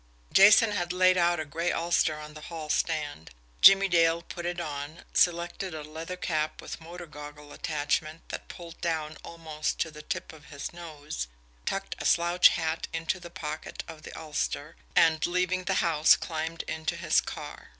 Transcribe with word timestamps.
Jason 0.33 0.71
had 0.71 0.91
laid 0.91 1.15
out 1.15 1.39
a 1.39 1.45
gray 1.45 1.71
ulster 1.71 2.17
on 2.17 2.33
the 2.33 2.41
hall 2.49 2.69
stand. 2.69 3.29
Jimmie 3.61 3.87
Dale 3.87 4.23
put 4.23 4.47
it 4.47 4.59
on, 4.59 5.03
selected 5.13 5.75
a 5.75 5.83
leather 5.83 6.17
cap 6.17 6.59
with 6.59 6.81
motor 6.81 7.05
goggle 7.05 7.53
attachment 7.53 8.27
that 8.29 8.47
pulled 8.47 8.81
down 8.81 9.17
almost 9.23 9.77
to 9.81 9.91
the 9.91 10.01
tip 10.01 10.33
of 10.33 10.45
his 10.45 10.73
nose, 10.73 11.27
tucked 11.67 11.93
a 11.99 12.05
slouch 12.05 12.47
hat 12.47 12.87
into 12.91 13.19
the 13.19 13.29
pocket 13.29 13.83
of 13.87 14.01
the 14.01 14.19
ulster, 14.19 14.75
and, 14.95 15.27
leaving 15.27 15.65
the 15.65 15.75
house, 15.85 16.15
climbed 16.15 16.63
into 16.63 16.95
his 16.95 17.21
car. 17.21 17.69